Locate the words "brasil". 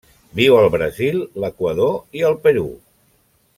0.75-1.19